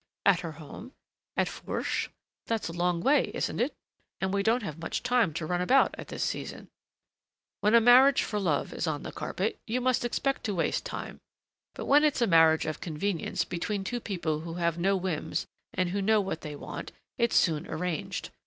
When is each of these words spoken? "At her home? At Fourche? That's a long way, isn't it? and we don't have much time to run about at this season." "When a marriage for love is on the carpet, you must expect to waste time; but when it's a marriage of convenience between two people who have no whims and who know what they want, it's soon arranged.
"At 0.25 0.39
her 0.39 0.53
home? 0.53 0.93
At 1.37 1.47
Fourche? 1.47 2.09
That's 2.47 2.69
a 2.69 2.73
long 2.73 3.01
way, 3.01 3.29
isn't 3.35 3.59
it? 3.59 3.75
and 4.19 4.33
we 4.33 4.41
don't 4.41 4.63
have 4.63 4.79
much 4.79 5.03
time 5.03 5.31
to 5.35 5.45
run 5.45 5.61
about 5.61 5.93
at 5.95 6.07
this 6.07 6.23
season." 6.23 6.69
"When 7.59 7.75
a 7.75 7.79
marriage 7.81 8.23
for 8.23 8.39
love 8.39 8.73
is 8.73 8.87
on 8.87 9.03
the 9.03 9.11
carpet, 9.11 9.59
you 9.67 9.79
must 9.79 10.03
expect 10.03 10.43
to 10.45 10.55
waste 10.55 10.87
time; 10.87 11.19
but 11.75 11.85
when 11.85 12.03
it's 12.03 12.19
a 12.23 12.25
marriage 12.25 12.65
of 12.65 12.81
convenience 12.81 13.45
between 13.45 13.83
two 13.83 13.99
people 13.99 14.39
who 14.39 14.55
have 14.55 14.79
no 14.79 14.97
whims 14.97 15.45
and 15.71 15.89
who 15.89 16.01
know 16.01 16.19
what 16.19 16.41
they 16.41 16.55
want, 16.55 16.91
it's 17.19 17.35
soon 17.35 17.67
arranged. 17.67 18.31